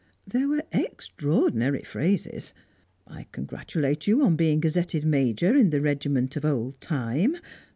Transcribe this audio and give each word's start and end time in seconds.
There 0.25 0.47
were 0.47 0.63
extraordinary 0.71 1.83
phrases. 1.83 2.55
"I 3.05 3.27
congratulate 3.31 4.07
you 4.07 4.23
on 4.25 4.35
being 4.35 4.59
gazetted 4.59 5.05
major 5.05 5.55
in 5.55 5.69
the 5.69 5.79
regiment 5.79 6.35
of 6.35 6.43
Old 6.43 6.81
Time." 6.81 7.37